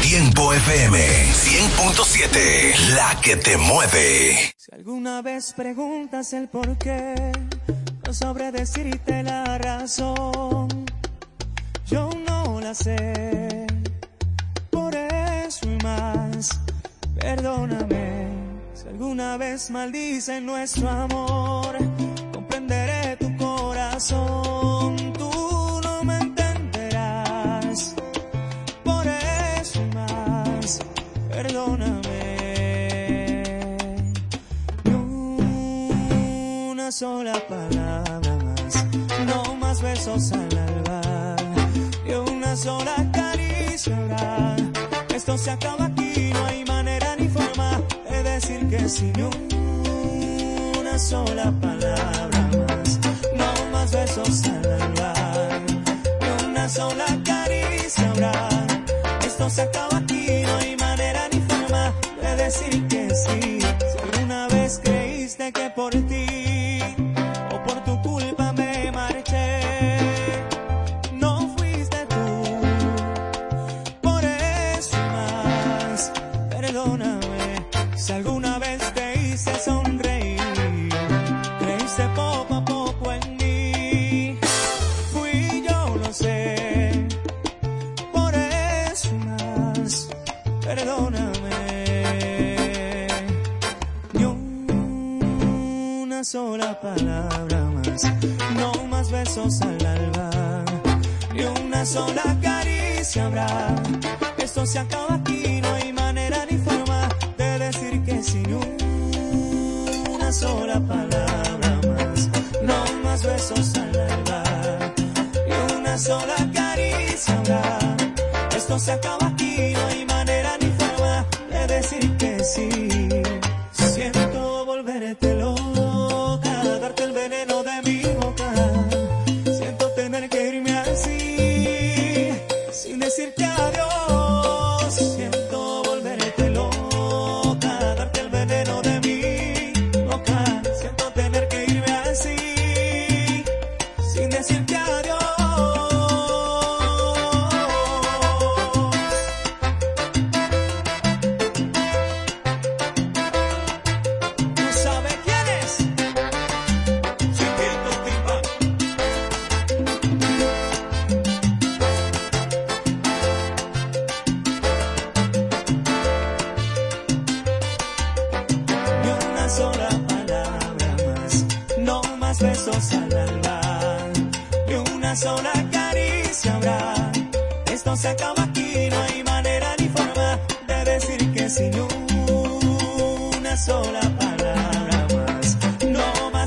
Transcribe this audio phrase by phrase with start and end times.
[0.00, 4.54] Tiempo FM 100.7, la que te mueve.
[4.56, 7.32] Si alguna vez preguntas el por qué,
[8.06, 10.68] no sobre decirte la razón.
[11.86, 13.66] Yo no la sé,
[14.70, 16.60] por eso y más,
[17.20, 18.28] perdóname.
[18.72, 21.76] Si alguna vez maldicen nuestro amor,
[36.94, 38.86] sola palabra más,
[39.26, 41.34] no más besos al alba
[42.06, 44.54] y una sola caricia habrá.
[45.12, 49.12] Esto se acaba aquí, no hay manera ni forma de decir que sin
[50.78, 53.00] una sola palabra más,
[53.34, 55.14] no más besos al alba
[56.20, 58.48] y una sola caricia habrá.
[59.26, 63.53] Esto se acaba aquí, no hay manera ni forma de decir que sí.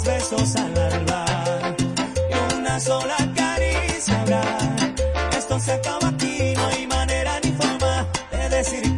[0.07, 1.25] besos al alba
[2.29, 4.41] y una sola caricia habrá.
[5.37, 8.96] Esto se acaba aquí, no hay manera ni forma de decir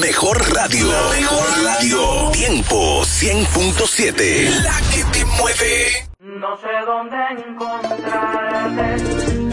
[0.00, 0.88] mejor radio.
[1.10, 2.30] mejor radio.
[2.32, 6.08] Tiempo 100.7, la que te mueve.
[6.20, 7.16] No sé dónde
[7.46, 9.49] encontrarte.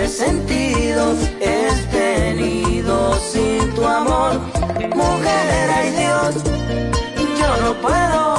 [0.00, 4.40] mis sentidos es tenido sin tu amor.
[4.94, 6.36] Mujer, ay Dios,
[7.38, 8.29] yo no puedo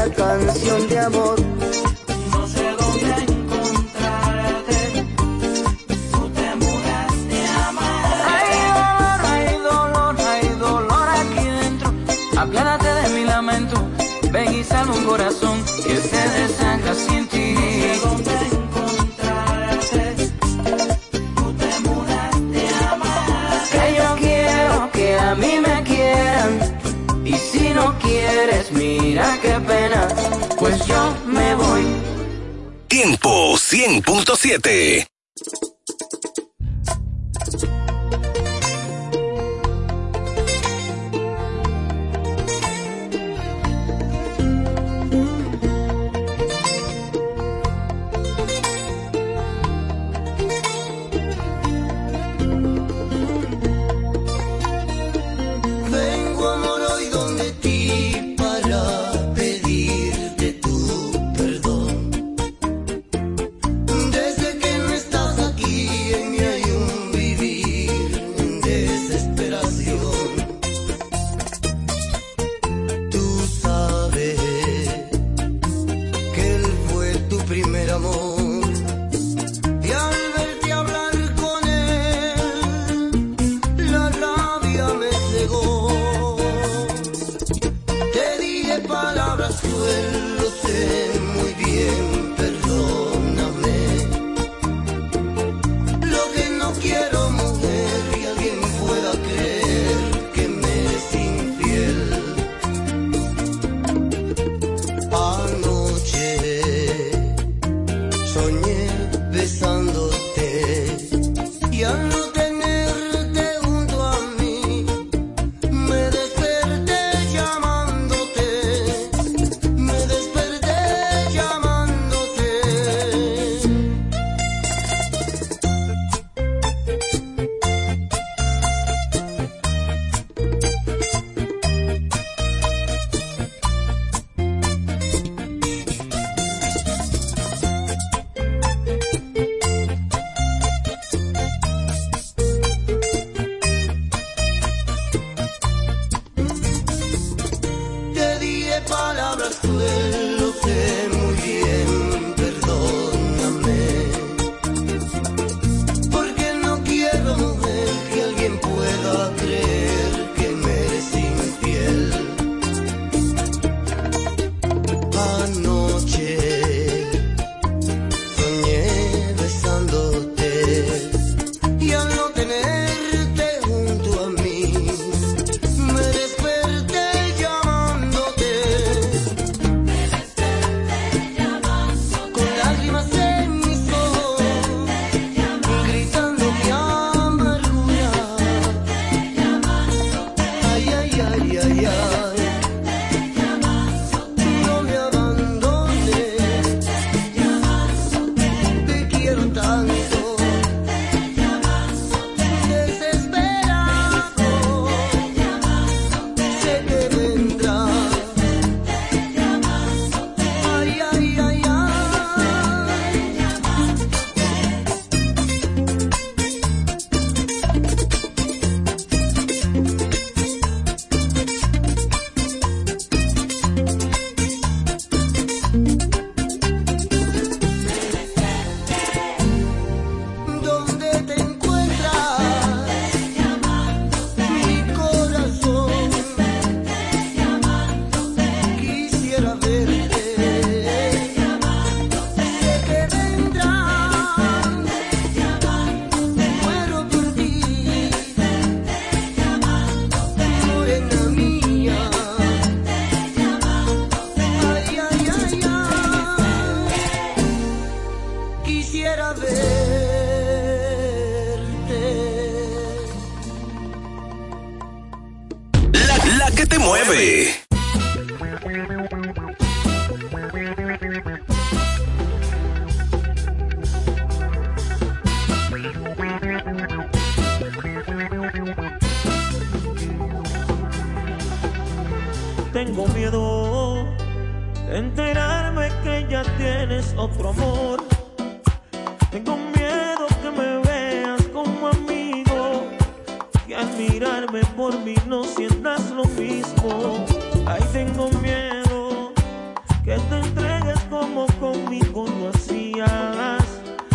[0.00, 1.49] esta canción de amor.
[34.58, 35.09] 7.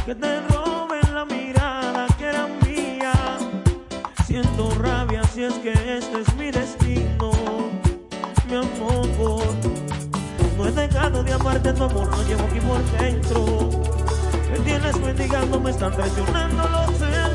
[0.06, 3.14] que te roben la mirada que era mía.
[4.28, 7.32] Siento rabia si es que este es mi destino,
[8.48, 9.42] mi amor.
[10.58, 13.70] No he dejado de amarte tu amor, lo llevo aquí por dentro.
[14.52, 17.35] Me tienes mendigando, me están traicionando los celos.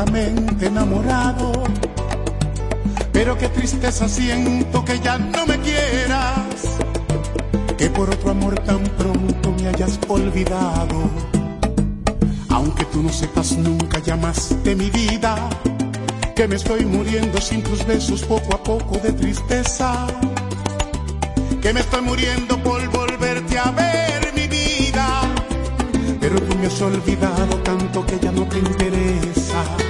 [0.00, 1.52] locamente enamorado.
[3.12, 6.78] Pero qué tristeza siento que ya no me quieras,
[7.76, 11.10] que por otro amor tan pronto me hayas olvidado.
[12.48, 15.36] Aunque tú no sepas nunca ya más de mi vida,
[16.34, 20.06] que me estoy muriendo sin tus besos poco a poco de tristeza,
[21.60, 25.20] que me estoy muriendo por volverte a ver mi vida,
[26.20, 29.89] pero tú me has olvidado tanto que ya no te interesa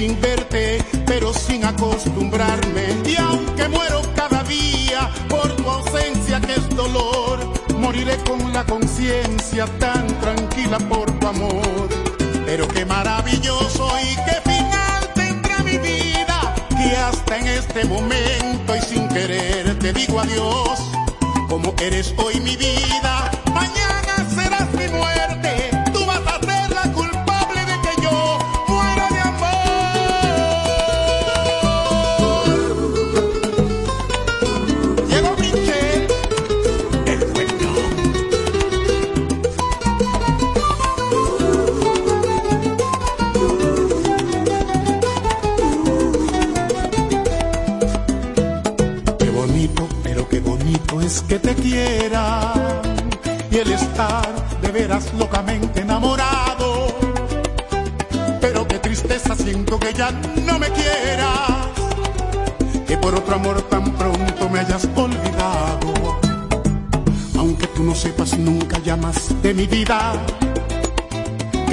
[0.00, 2.86] sin verte, pero sin acostumbrarme.
[3.04, 7.38] Y aunque muero cada día por tu ausencia que es dolor,
[7.78, 11.88] moriré con la conciencia tan tranquila por tu amor.
[12.46, 18.80] Pero qué maravilloso y qué final tendrá mi vida, que hasta en este momento y
[18.80, 20.80] sin querer te digo adiós,
[21.46, 23.39] como eres hoy mi vida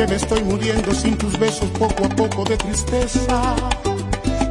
[0.07, 3.55] me estoy muriendo sin tus besos poco a poco de tristeza,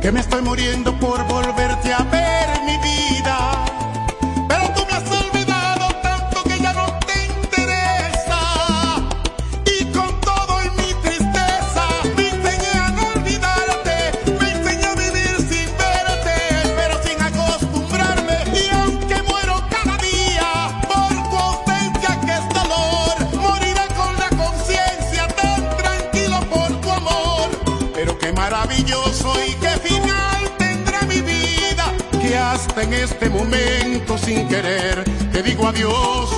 [0.01, 3.56] que me estoy muriendo por volverte a ver mi vida.
[32.87, 36.31] en este momento sin querer te digo adiós,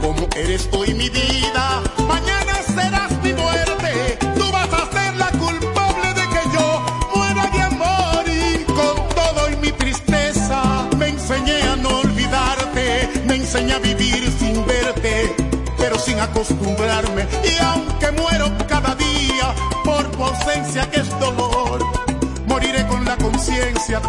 [0.00, 6.08] como eres hoy mi vida, mañana serás mi muerte, tú vas a ser la culpable
[6.14, 6.82] de que yo
[7.14, 13.36] muera de amor y con todo y mi tristeza me enseñé a no olvidarte, me
[13.36, 15.34] enseñé a vivir sin verte,
[15.78, 21.51] pero sin acostumbrarme y aunque muero cada día por tu ausencia que es dolor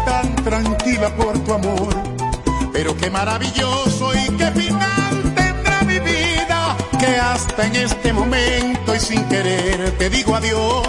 [0.04, 1.94] tan tranquila por tu amor.
[2.72, 9.00] Pero qué maravilloso y qué final tendrá mi vida, que hasta en este momento y
[9.00, 10.88] sin querer te digo adiós,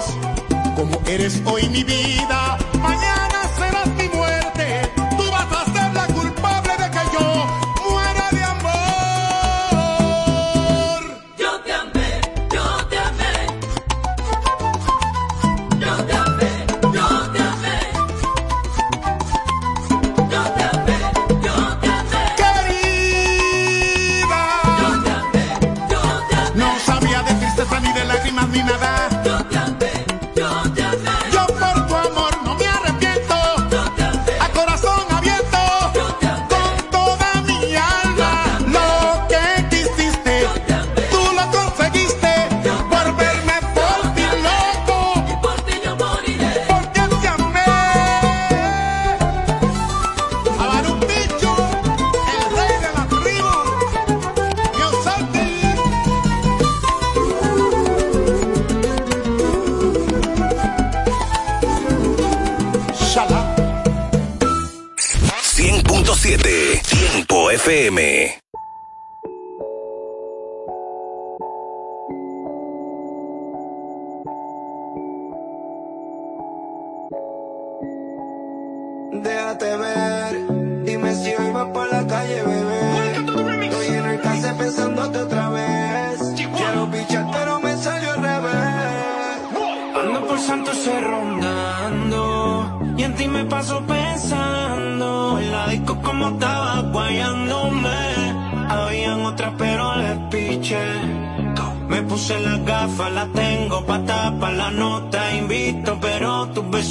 [0.76, 2.58] como eres hoy mi vida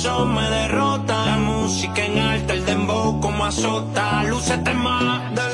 [0.04, 1.26] me derrota.
[1.26, 4.22] La música en alta, el dembow como azota.
[4.24, 5.53] Lúcete más, dale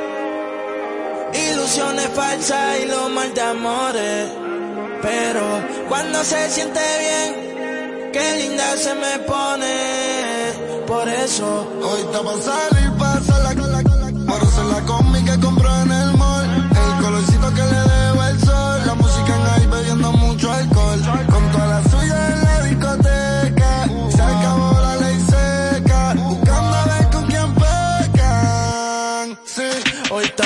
[1.71, 4.29] ilusiones falsas y los mal de amores.
[5.01, 5.41] Pero
[5.87, 10.85] cuando se siente bien, qué linda se me pone.
[10.85, 13.00] Por eso hoy estamos para salir.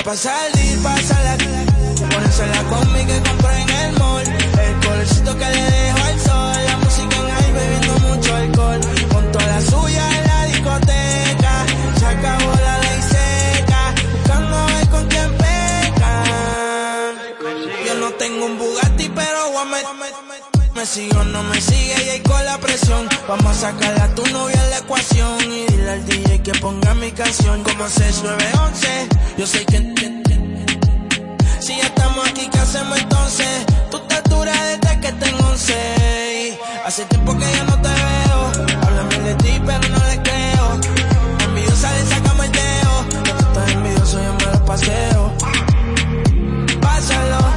[0.06, 1.66] Pa' salir, pa' salir.
[2.12, 4.24] Ponérsela conmigo que compré en el mall.
[4.24, 5.75] El colorcito que le
[20.86, 23.10] presión, no me sigue y ahí con la presión.
[23.28, 26.94] Vamos a sacar a tu novia en la ecuación y dile al DJ que ponga
[26.94, 29.10] mi canción como 6911.
[29.36, 29.78] Yo sé que
[31.60, 33.66] si ya estamos aquí, ¿qué hacemos entonces?
[33.90, 36.60] Tú te duras desde que tengo 11.
[36.86, 38.68] Hace tiempo que ya no te veo.
[38.84, 40.80] Háblame de ti, pero no le creo.
[41.48, 43.06] Envidiosa le sacamos el dedo.
[43.40, 45.34] Estás envidioso, yo me lo paseo.
[46.80, 47.55] Pásalo.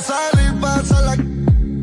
[0.00, 1.16] salir, pasa la.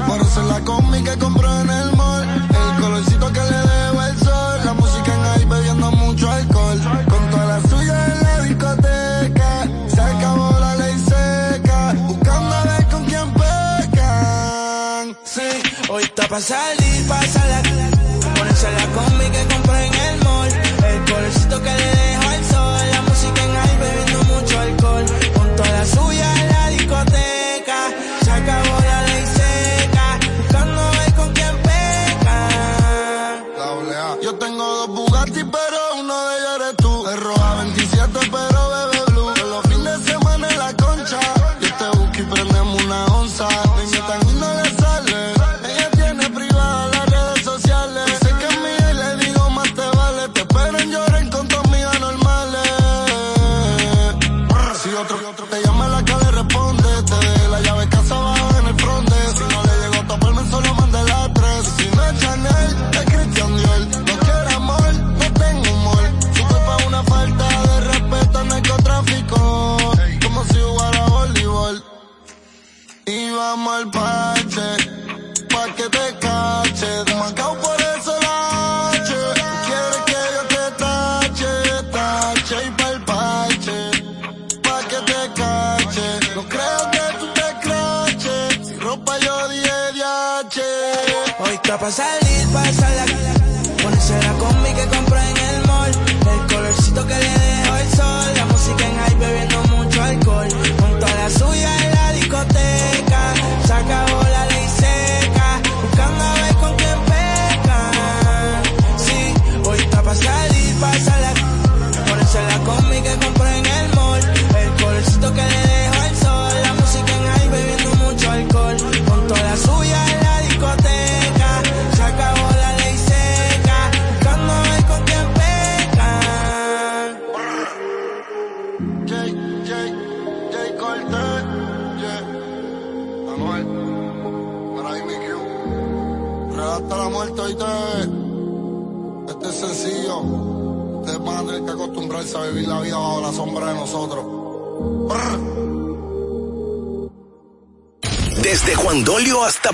[0.05, 2.23] Por eso la combi que compró en el mall.
[2.23, 4.59] El colorcito que le debo el sol.
[4.65, 6.79] La música en ahí bebiendo mucho alcohol.
[7.09, 9.67] Con toda la suya en la discoteca.
[9.87, 11.93] Se acabó la ley seca.
[12.07, 15.17] Buscando a ver con quién pecan.
[15.23, 15.49] Sí,
[15.89, 17.96] hoy está pa' salir, pasa la.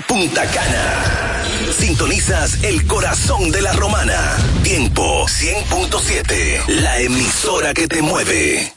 [0.08, 1.42] Punta Cana.
[1.78, 4.36] Sintonizas el corazón de la romana.
[4.62, 8.72] Tiempo 100.7, la emisora que te mueve.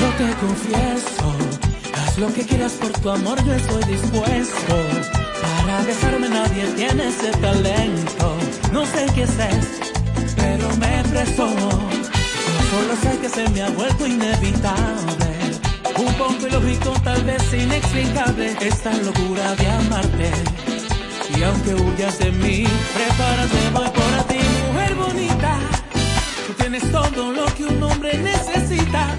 [0.00, 1.36] No te confieso,
[1.94, 4.77] haz lo que quieras por tu amor, yo estoy dispuesto
[10.36, 11.48] pero me prestó.
[12.70, 15.28] Solo sé que se me ha vuelto inevitable.
[15.96, 20.30] Un poco ilógico, tal vez inexplicable, esta locura de amarte.
[21.36, 25.58] Y aunque huyas de mí, prepárate, voy por ti, mujer bonita.
[26.46, 29.14] Tú tienes todo lo que un hombre necesita.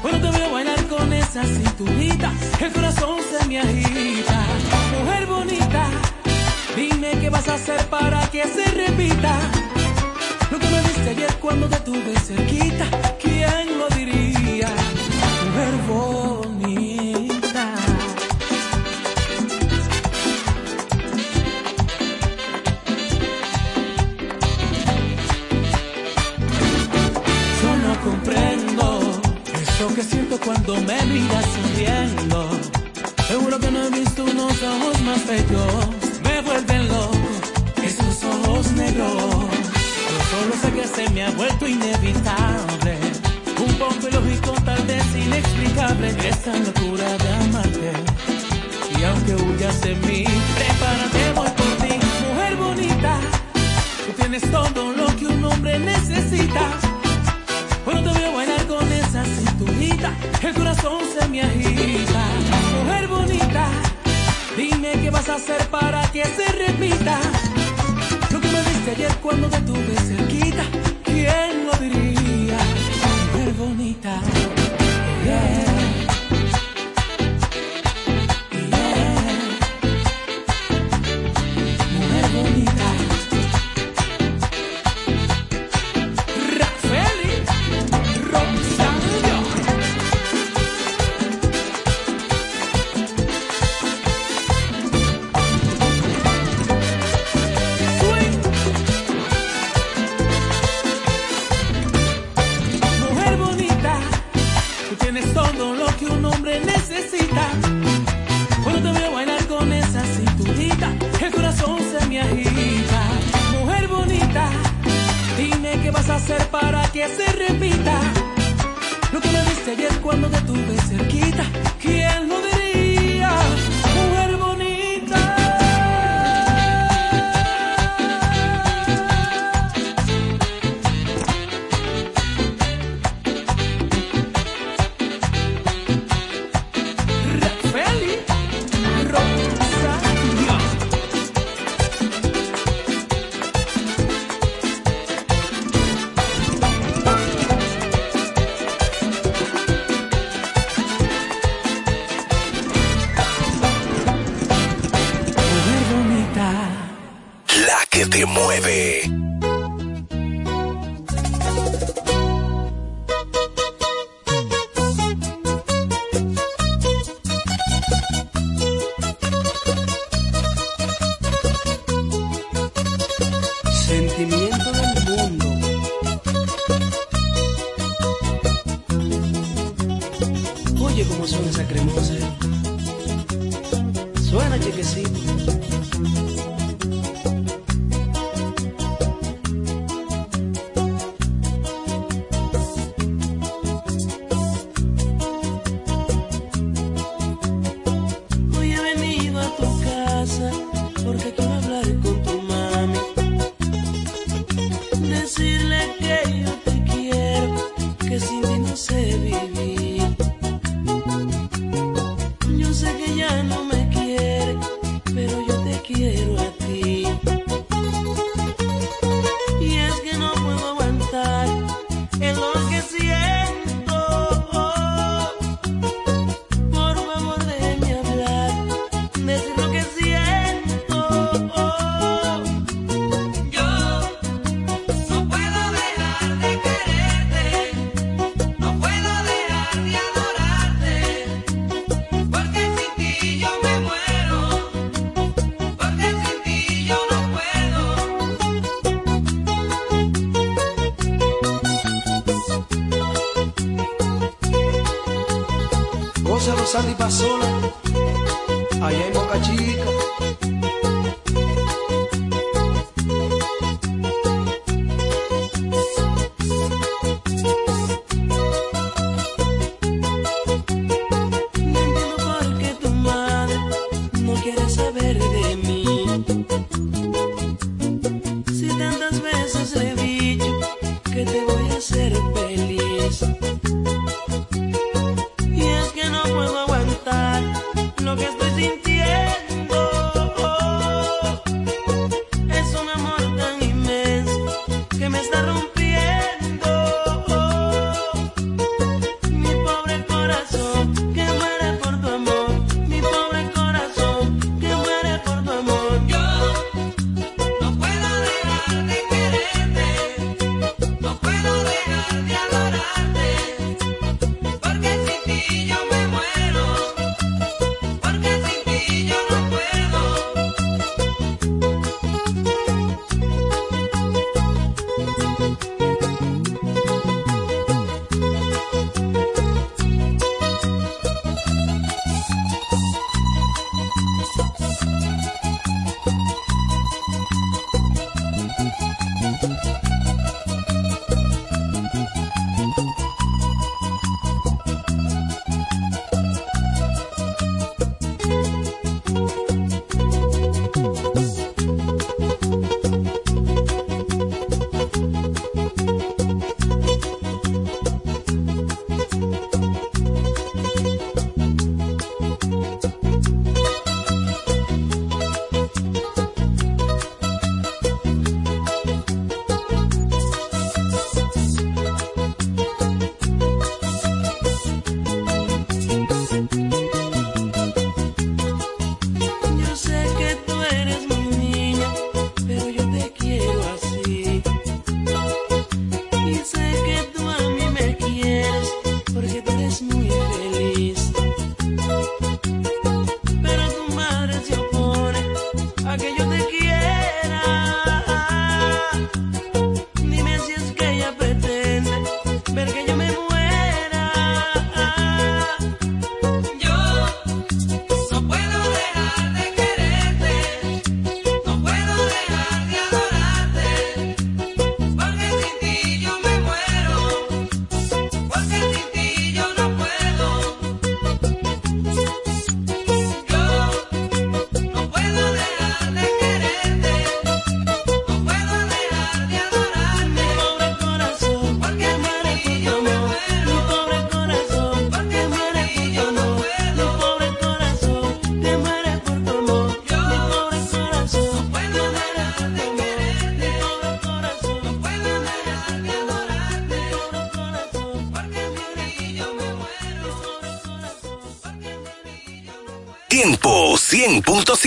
[0.00, 4.46] Cuando te voy a bailar con esa cinturita, el corazón se me agita.
[4.96, 6.07] Mujer bonita
[6.78, 9.36] Dime qué vas a hacer para que se repita
[10.48, 12.86] lo que me diste ayer cuando te tuve cerquita.
[13.20, 14.68] ¿Quién lo diría?
[15.56, 16.17] Verbo.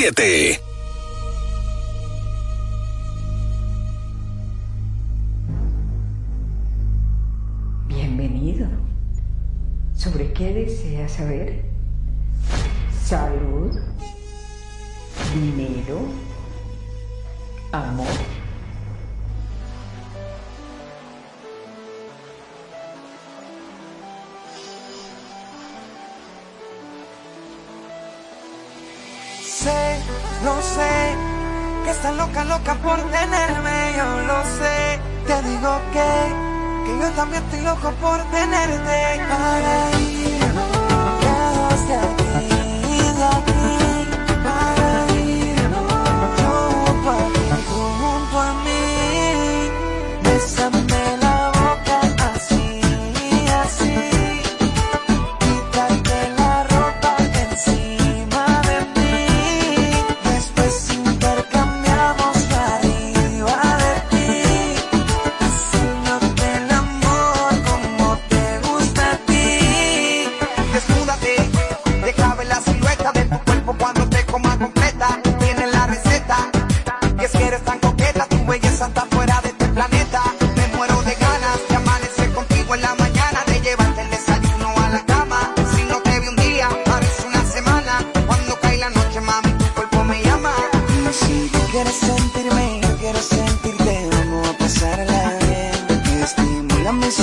[0.01, 0.60] 100.7.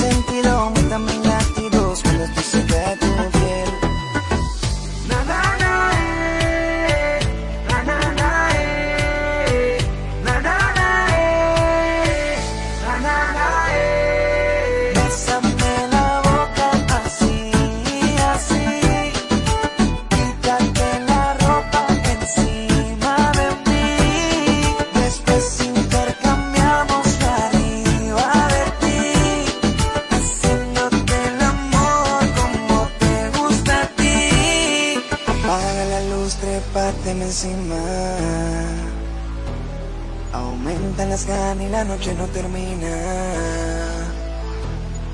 [0.01, 1.28] sentido, muy también
[41.26, 42.88] y la noche no termina.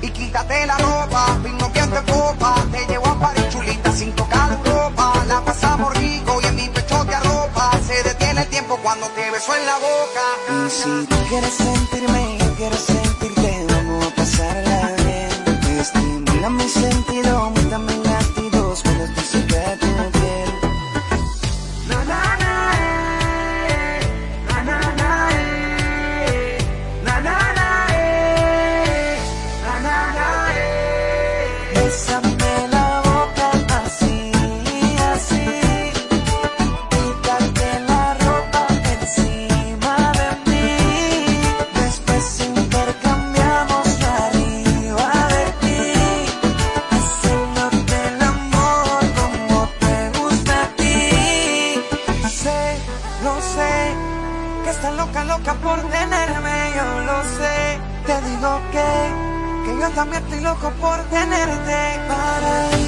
[0.01, 4.59] Y quítate la ropa, vino que te copa, te llevo a París chulita sin tocar
[4.63, 9.07] ropa, la pasamos rico y en mi pecho te arropa, se detiene el tiempo cuando
[9.07, 10.25] te beso en la boca.
[10.67, 17.49] Y si tú quieres sentirme, yo quiero sentirte, vamos a pasarla bien, estimula mi sentido,
[17.49, 20.64] muéveme latidos cuando te este cerca tu piel.
[59.95, 62.84] también estoy loco por tenerte para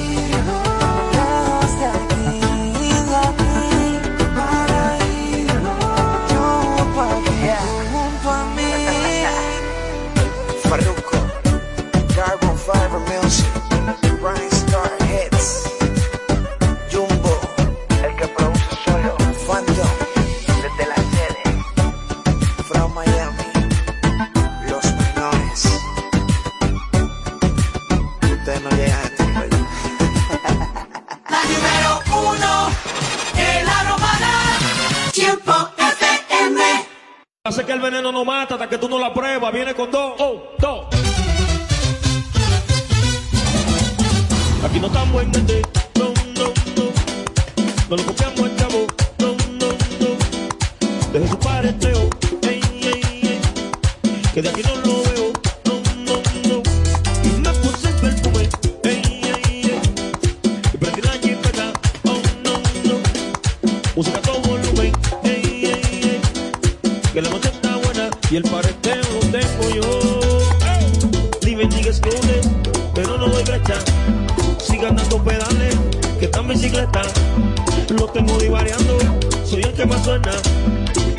[77.90, 78.98] Lo tengo divariando,
[79.46, 80.32] soy el que más suena.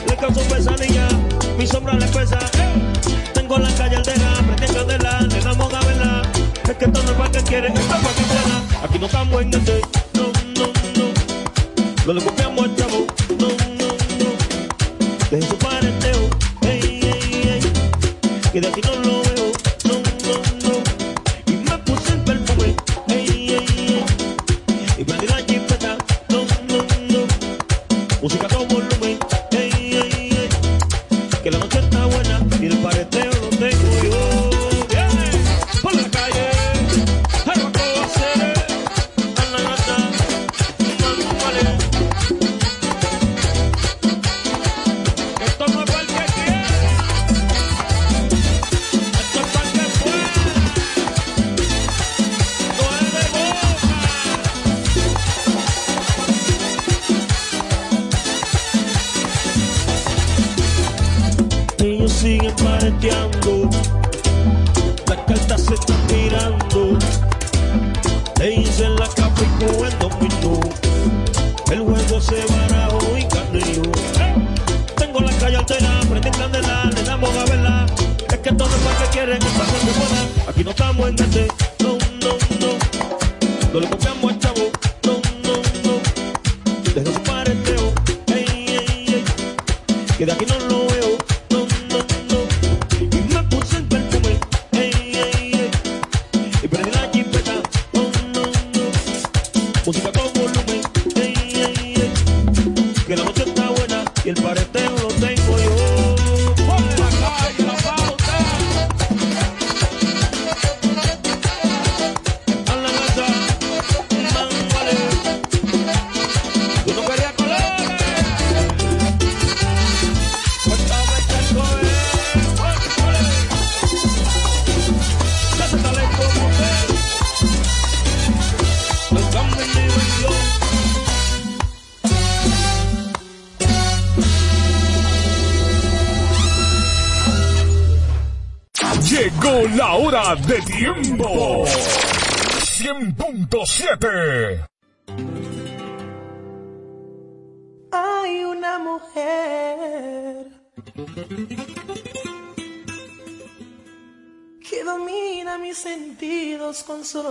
[0.06, 1.08] Le causo pesadilla,
[1.56, 2.38] mi sombra le pesa.
[2.54, 2.92] Hey.
[3.34, 6.22] Tengo la calle aldera, prendí candela, le damos a verla.
[6.64, 8.62] Es que esto no es para que quiere, esto es para que suena.
[8.84, 9.80] Aquí no estamos en ese,
[10.14, 10.24] no,
[10.56, 10.66] no,
[10.96, 12.04] no.
[12.06, 12.66] Lo le copiamos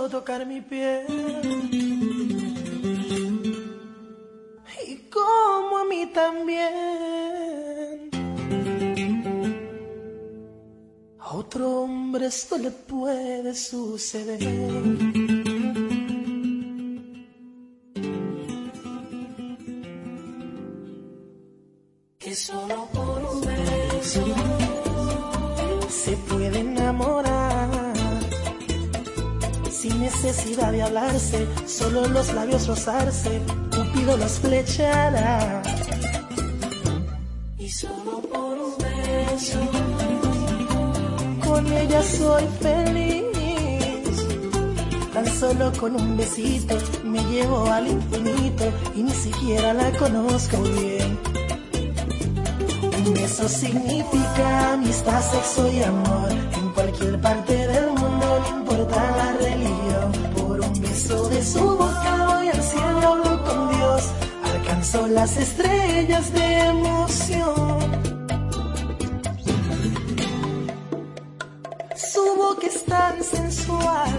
[0.08, 1.06] tocar mi piel.
[4.86, 6.78] Y como a mí también.
[11.18, 15.37] A otro hombre esto le puede suceder.
[30.56, 33.40] De hablarse, solo los labios rozarse,
[33.70, 35.62] Cupido los flechará.
[37.58, 39.58] Y solo por un beso,
[41.46, 43.24] con ella soy feliz.
[45.12, 48.64] Tan solo con un besito me llevo al infinito
[48.96, 51.18] y ni siquiera la conozco bien.
[53.06, 56.30] Un beso significa amistad, sexo y amor.
[56.54, 60.27] En cualquier parte del mundo, no importa la religión.
[60.98, 64.02] Beso de su boca voy al cielo, con Dios.
[64.52, 67.78] Alcanzo las estrellas de emoción.
[71.94, 74.10] Su boca es tan sensual.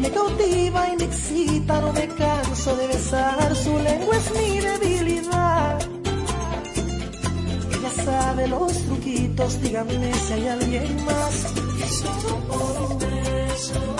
[0.00, 3.54] Me cautiva y me excita, no me canso de besar.
[3.54, 5.78] Su lengua es mi debilidad.
[7.72, 11.34] Ella sabe los truquitos, díganme si hay alguien más.
[12.02, 13.99] Solo beso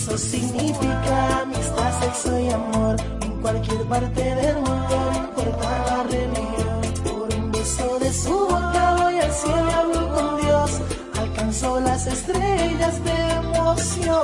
[0.00, 6.02] Un beso significa amistad, sexo y amor en cualquier parte del mundo, no importa la
[6.04, 6.80] religión.
[7.04, 10.70] Por un beso de su boca voy al cielo hablo con Dios,
[11.18, 14.22] alcanzo las estrellas de emoción.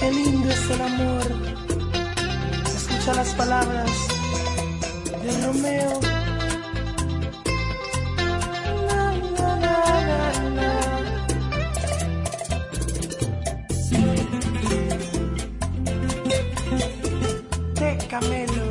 [0.00, 1.22] Qué lindo es el amor.
[2.66, 3.90] Se escuchan las palabras
[5.22, 6.05] de Romeo.
[18.20, 18.70] Camelo.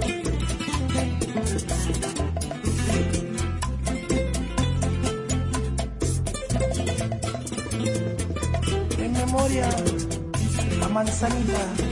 [8.97, 9.69] En memoria
[10.83, 11.84] a Manzanita.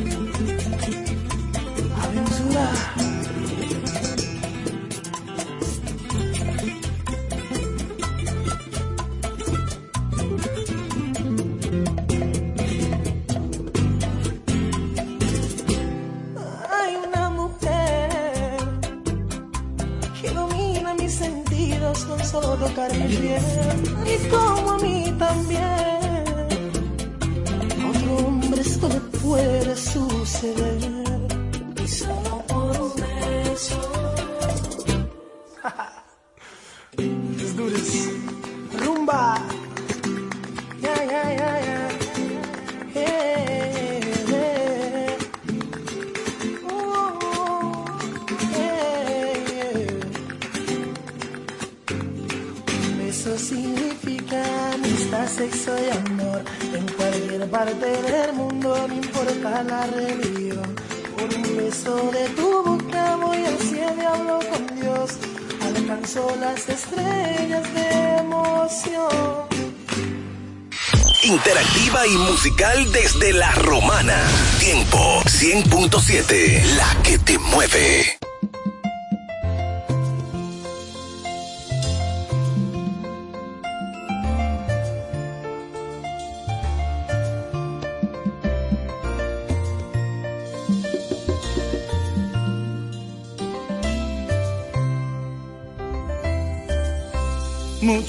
[21.04, 23.42] mis sentidos con solo tocar mi piel
[24.06, 26.24] y como a mí también.
[27.90, 30.78] Otro hombre esto le puede suceder
[31.84, 33.82] y solo por un beso.
[38.86, 39.43] Rumba.
[55.36, 60.76] sexo y amor en cualquier parte del mundo, no importa la religión.
[61.18, 65.12] Por un beso de tu boca voy al cielo y hablo con Dios.
[65.62, 69.48] Alcanzo las estrellas de emoción.
[71.24, 74.22] Interactiva y musical desde la romana.
[74.60, 78.23] Tiempo 100.7, la que te mueve.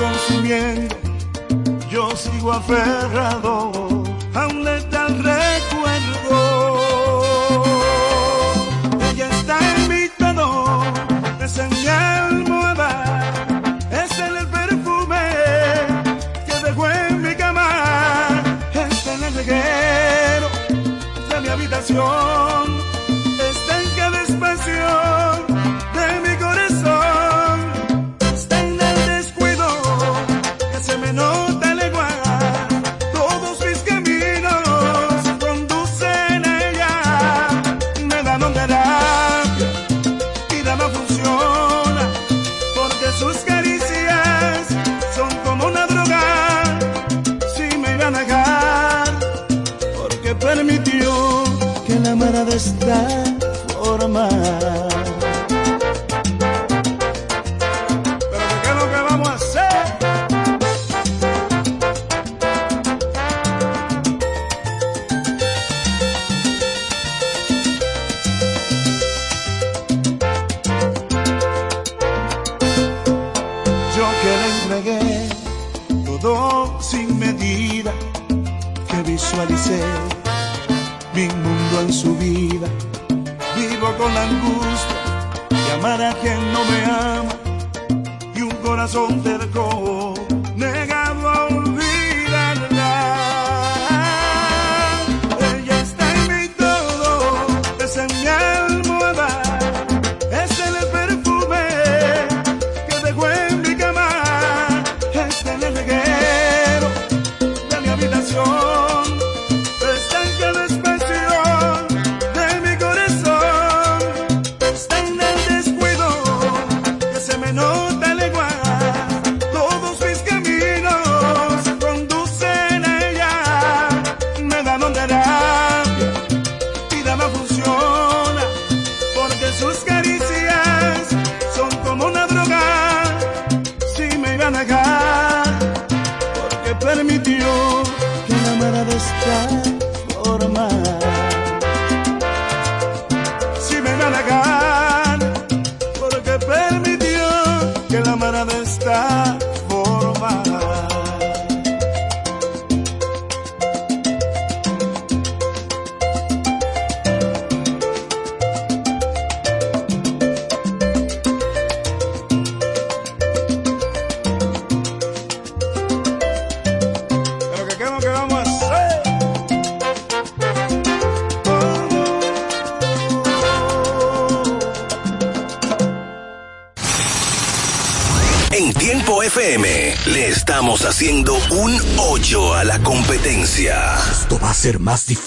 [0.00, 0.96] consumiendo,
[1.90, 3.70] yo sigo aferrado
[4.34, 5.49] a un letal rey.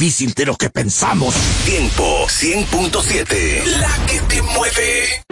[0.04, 1.34] difícil de lo que pensamos.
[1.64, 3.64] Tiempo 100.7.
[3.80, 5.23] La que te mueve.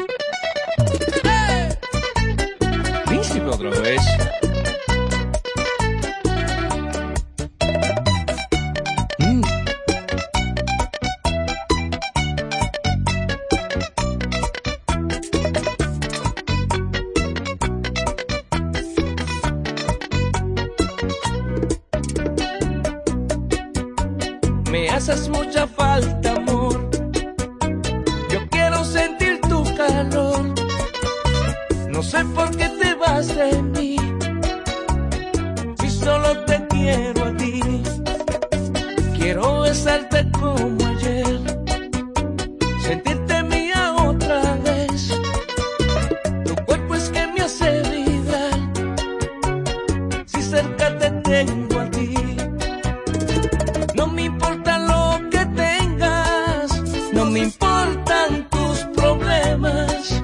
[57.32, 60.21] me importan tus problemas,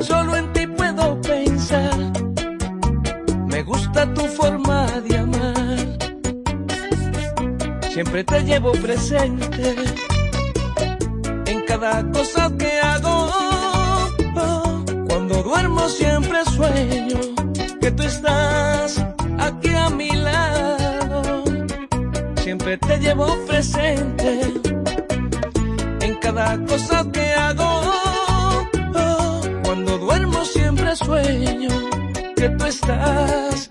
[0.00, 1.94] solo en ti puedo pensar.
[3.46, 5.86] Me gusta tu forma de amar,
[7.90, 9.74] siempre te llevo presente
[11.46, 13.30] en cada cosa que hago.
[15.08, 17.20] Cuando duermo siempre sueño
[17.80, 19.04] que tú estás
[19.38, 21.44] aquí a mi lado,
[22.42, 24.75] siempre te llevo presente
[26.26, 27.70] cada cosa que hago.
[28.94, 31.70] Oh, cuando duermo siempre sueño
[32.34, 33.70] que tú estás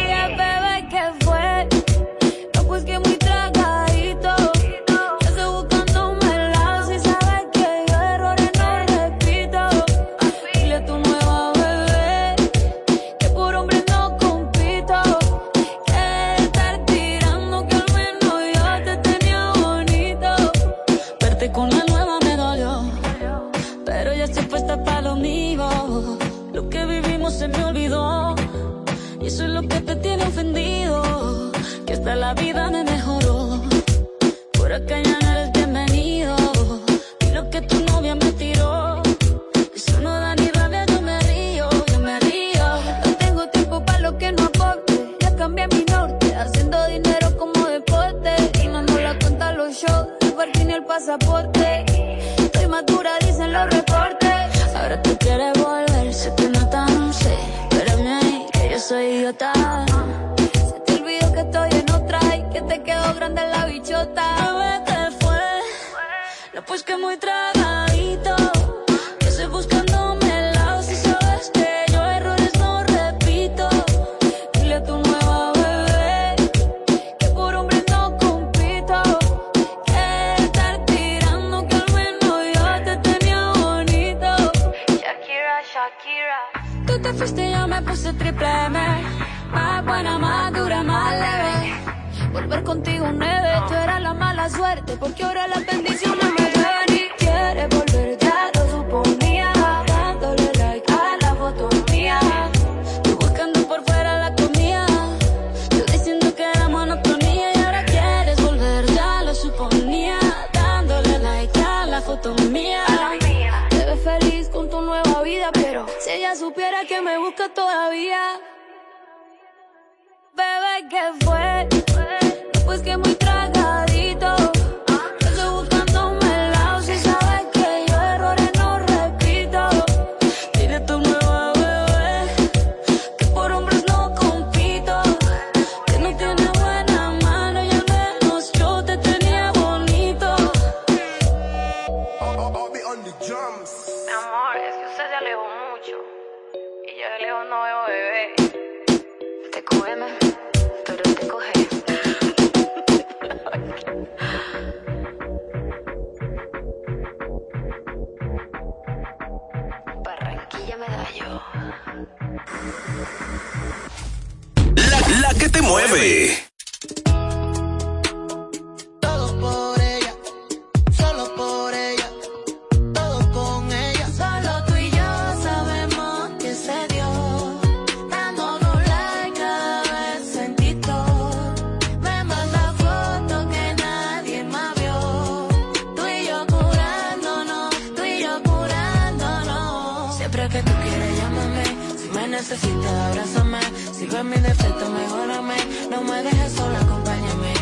[192.51, 193.59] Si me necesito, abrázame.
[193.93, 195.55] Sírveme mi defecto, mejorame.
[195.89, 197.53] No me dejes sola, acompáñame.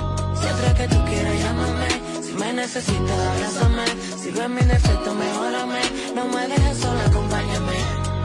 [0.42, 1.88] Siempre que tú quieras, llámame.
[2.24, 3.86] Si me necesitas, abrázame.
[4.20, 5.82] Sírveme mi defecto, mejorame.
[6.16, 7.78] No me dejes sola, acompáñame.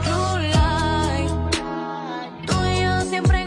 [0.05, 1.31] Blue light,
[2.47, 3.45] tú y yo siempre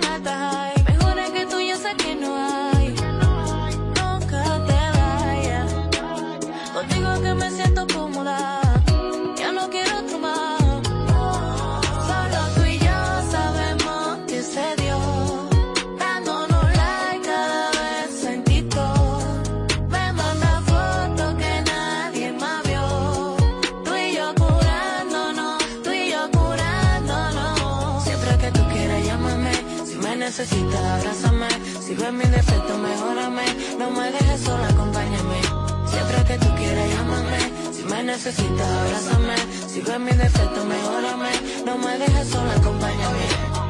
[38.18, 39.36] necesitas, abrázame.
[39.68, 41.30] Si ves mi defecto, mejorame.
[41.64, 43.24] No me dejes sola, acompáñame.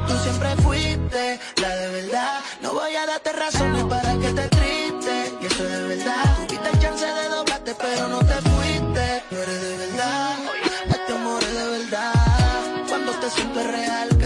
[0.07, 2.41] Tú siempre fuiste la de verdad.
[2.63, 5.15] No voy a darte razones para que te triste.
[5.43, 6.47] Y eso es de verdad.
[6.47, 9.23] Tuviste chance de doblarte, pero no te fuiste.
[9.31, 10.31] No eres de verdad.
[10.97, 12.13] Este amor es de verdad.
[12.89, 14.18] Cuando te sientes real.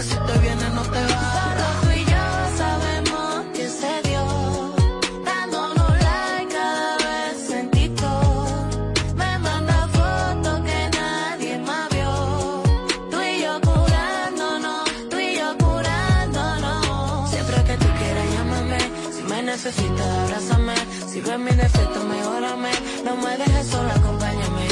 [21.33, 22.71] eres mi defecto, mejorame.
[23.05, 24.67] No me dejes sola, acompáñame.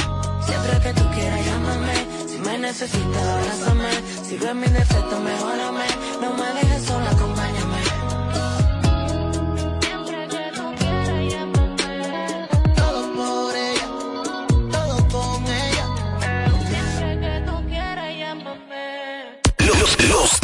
[0.46, 1.94] Siempre que tú quieras, llámame.
[2.28, 3.90] Si me necesitas, abrázame.
[4.24, 5.86] Si ves mi defecto, mejorame.
[6.20, 7.81] No me dejes sola, acompáñame.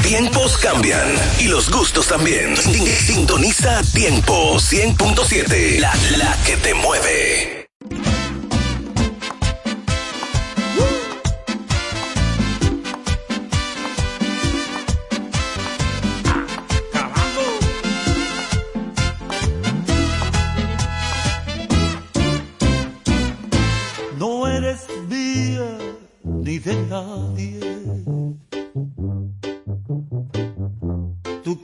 [0.09, 1.07] tiempos cambian
[1.39, 2.57] y los gustos también.
[2.57, 7.68] Sintoniza Tiempo 100.7, la, la que te mueve.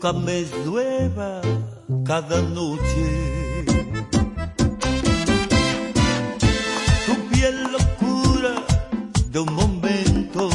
[0.04, 1.40] toca me llueva
[2.04, 3.64] cada noche.
[7.06, 8.54] Tu piel locura
[9.32, 10.50] de un momento,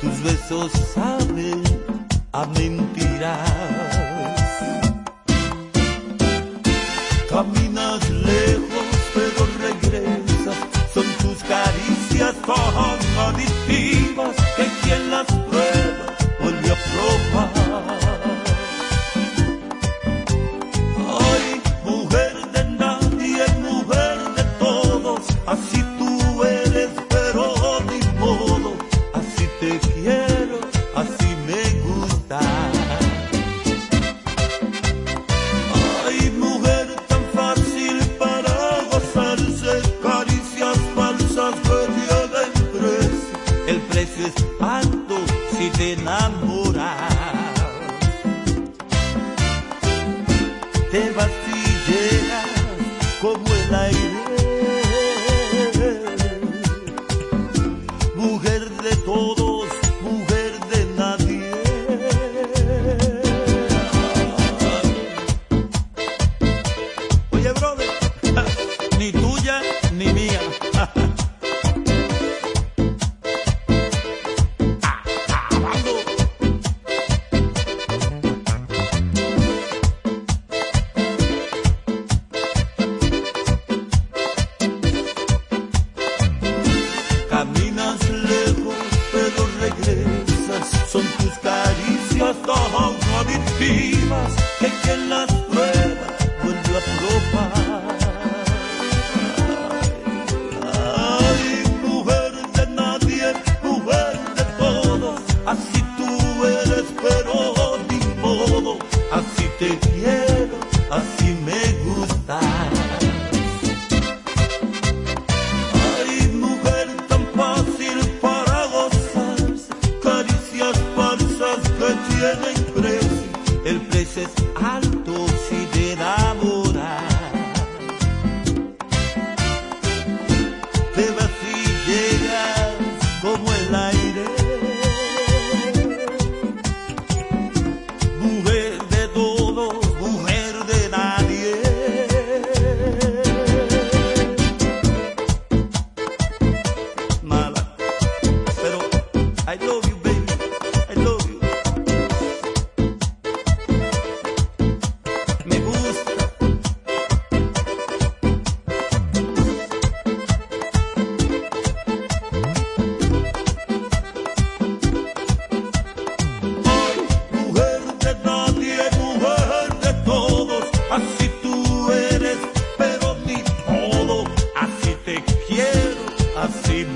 [0.00, 1.62] tus besos saben
[2.32, 3.48] a mentiras.
[7.30, 10.56] Caminas lejos pero regresas,
[10.92, 14.01] son tus caricias forma de ti
[14.94, 15.91] en las pruebas.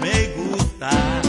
[0.07, 1.26] Me gusta.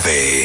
[0.00, 0.41] 9.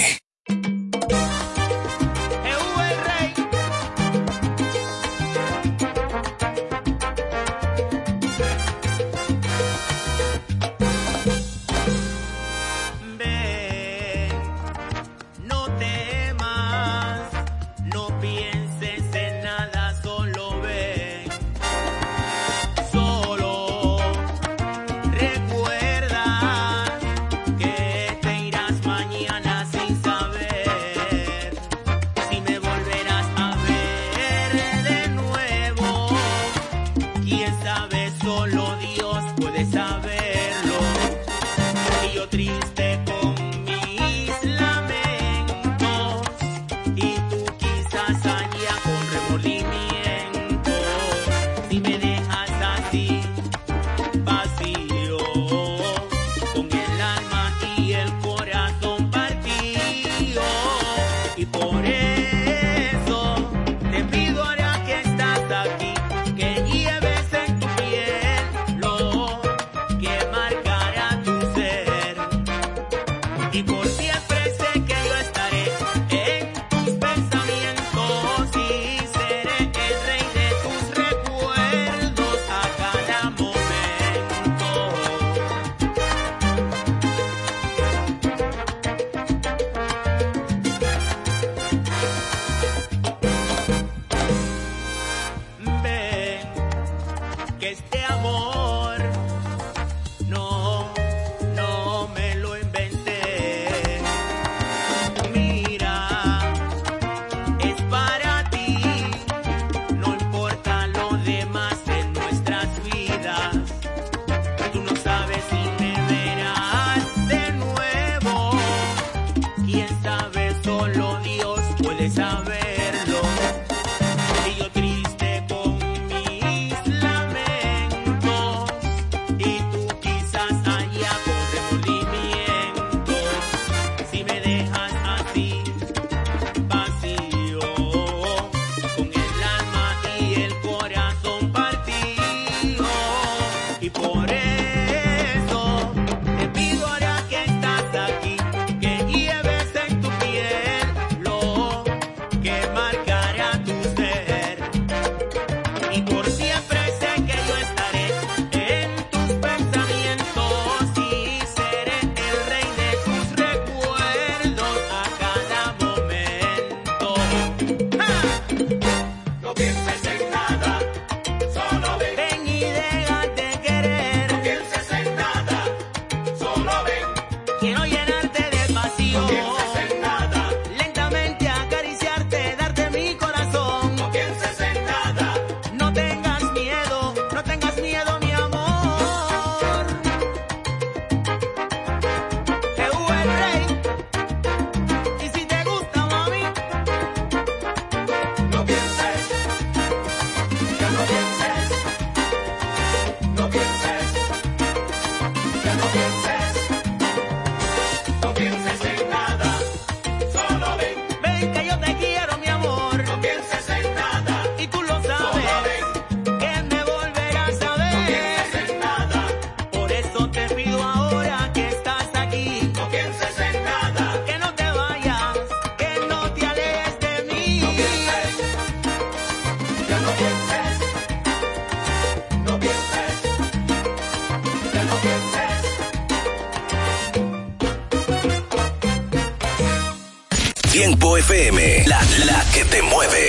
[241.29, 243.26] FM, la, la que te mueve.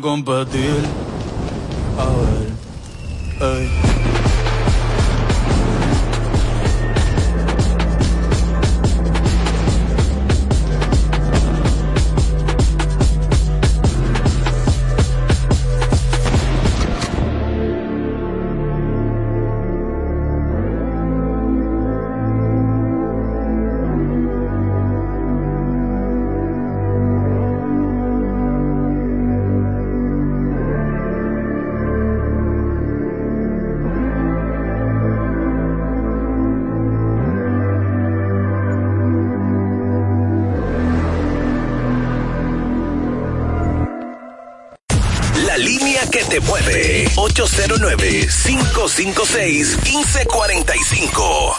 [0.00, 1.07] Competir.
[49.28, 51.52] 809-556-1545.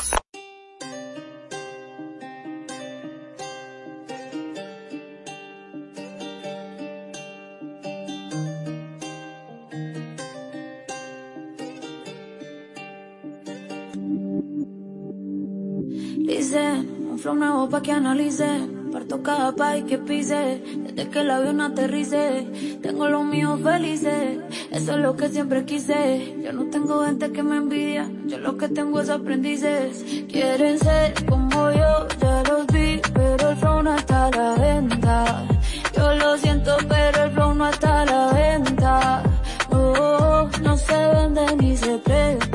[16.25, 18.78] Dicen, un flow nuevo pa' que analice.
[19.23, 20.61] Cada país que pise.
[20.77, 22.47] Desde que el avión aterrice.
[22.81, 24.39] Tengo los míos felices.
[24.71, 26.35] Eso es lo que siempre quise.
[26.43, 28.09] Yo no tengo gente que me envidia.
[28.25, 30.03] Yo lo que tengo es aprendices.
[30.29, 33.01] Quieren ser como yo, ya los vi.
[33.13, 35.47] Pero el flow no está a la venta.
[35.95, 39.23] Yo lo siento, pero el flow no está a la venta.
[39.71, 42.48] Oh, no se vende ni se presta.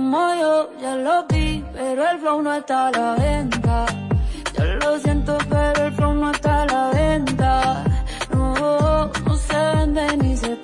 [0.00, 3.86] Como yo, ya lo vi, pero el flow no está a la venta.
[4.56, 7.84] Yo lo siento, pero el flow no está a la venta.
[8.32, 10.56] No, no se vende ni se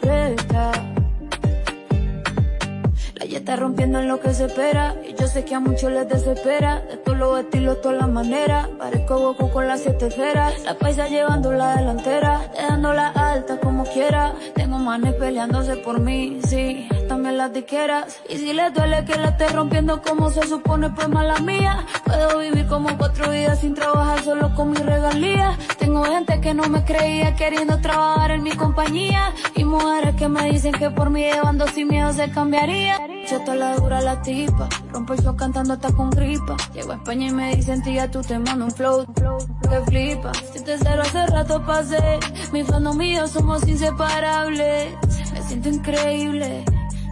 [3.46, 4.96] está rompiendo en lo que se espera.
[5.08, 6.80] Y yo sé que a muchos les desespera.
[6.80, 8.66] De todos los estilos, todas las maneras.
[8.76, 10.64] Parezco Goku con las siete esferas.
[10.64, 12.40] La paisa llevando la delantera.
[12.56, 14.34] Dejándola alta como quiera.
[14.56, 16.88] Tengo manes peleándose por mí, sí.
[17.06, 18.18] También las diqueras.
[18.28, 21.86] Y si les duele que la esté rompiendo como se supone, pues mala mía.
[22.04, 25.56] Puedo vivir como cuatro vidas sin trabajar solo con mi regalía.
[25.78, 29.32] Tengo gente que no me creía queriendo trabajar en mi compañía.
[29.54, 32.98] Y mujeres que me dicen que por mí llevando sin miedo se cambiaría.
[33.36, 34.68] Noche está la dura la tipa.
[34.92, 36.56] Rompo el show cantando hasta con gripa.
[36.72, 39.06] Llego a España y me dicen, tía, tú te mando un flow.
[39.14, 40.32] Que flipa.
[40.52, 42.18] Si te cero hace rato pasé.
[42.52, 44.94] Mi fandom y yo somos inseparables.
[45.32, 46.64] Me siento increíble.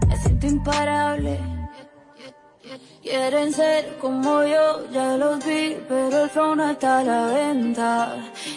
[0.08, 1.40] Me siento imparable.
[3.02, 8.16] Quieren ser como yo, ya los vi, pero el flow no está a la venta.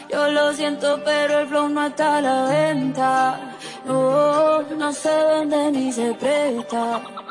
[0.10, 3.56] Yo lo siento, pero el flow no está a la venta.
[3.86, 7.27] No, no se vende ni se presta.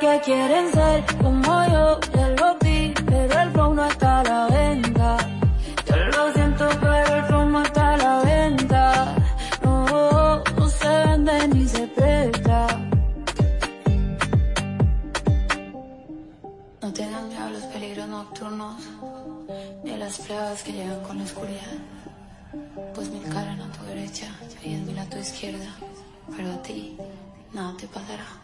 [0.00, 4.46] Que quieren ser como yo, ya los vi, pero el flow no está a la
[4.48, 5.16] venta.
[5.86, 9.14] Yo lo siento, pero el flow no está a la venta.
[9.62, 12.66] No, se vende ni se presta.
[16.82, 18.82] No tengan miedo a los peligros nocturnos,
[19.84, 21.78] ni a las pruebas que llegan con la oscuridad.
[22.94, 24.26] Pues mil caran a tu derecha
[24.62, 25.70] y mil a tu izquierda,
[26.36, 26.96] pero a ti
[27.54, 28.43] nada te pasará.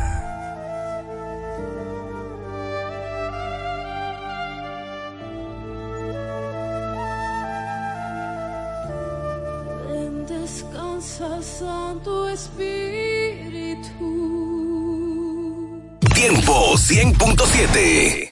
[16.21, 18.31] Tiempo 100.7.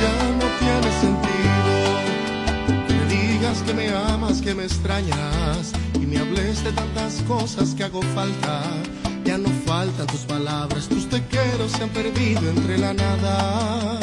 [0.00, 1.72] Ya no tiene sentido
[2.88, 7.72] que me digas que me amas, que me extrañas y me hables de tantas cosas
[7.76, 8.64] que hago falta.
[9.24, 14.00] Ya no faltan tus palabras, tus te quiero se han perdido entre la nada.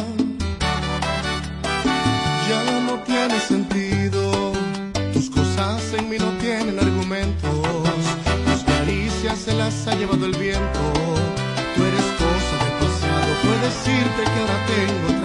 [2.47, 4.53] Ya no tiene sentido,
[5.11, 6.34] tus cosas en mí no
[9.35, 10.79] se las ha llevado el viento.
[11.75, 15.24] Tú eres cosa del pasado, puedes decirte que ahora tengo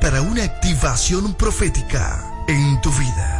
[0.00, 3.39] para una activación profética en tu vida.